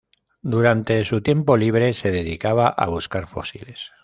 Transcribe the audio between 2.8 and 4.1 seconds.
buscar fósiles.